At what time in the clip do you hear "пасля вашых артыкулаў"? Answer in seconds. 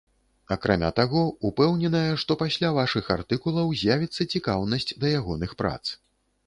2.41-3.73